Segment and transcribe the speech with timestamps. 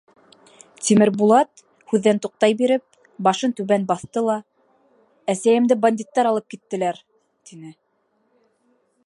[0.85, 2.85] —Тимербулат, һүҙҙән туҡтай биреп,
[3.27, 4.39] башын түбән баҫты ла:—
[5.35, 7.03] Әсәйемде бандиттар алып киттеләр,—
[7.51, 7.73] тине.